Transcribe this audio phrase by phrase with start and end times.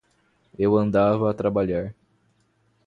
[0.57, 1.93] Eu andava a trabalhar.